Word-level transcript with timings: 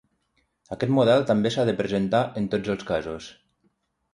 Aquest 0.75 0.93
model 0.95 1.27
també 1.31 1.51
s'ha 1.57 1.65
de 1.71 1.75
presentar 1.81 2.25
en 2.41 2.51
tots 2.55 2.73
els 2.77 2.89
casos. 2.91 3.29